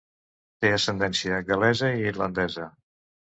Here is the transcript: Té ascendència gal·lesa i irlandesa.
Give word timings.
Té 0.63 0.71
ascendència 0.77 1.41
gal·lesa 1.51 1.93
i 1.99 2.03
irlandesa. 2.13 2.67